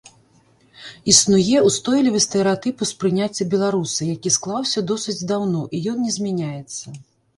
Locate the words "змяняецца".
6.17-6.85